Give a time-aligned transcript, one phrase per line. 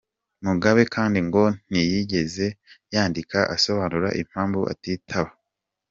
[0.45, 2.45] Mugabe kandi ngo ntiyigeze
[2.93, 5.31] yandika asobanura impamvu atitaba.